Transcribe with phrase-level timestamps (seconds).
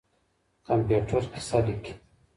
[0.67, 1.93] کمپيوټر کيسه ليکي.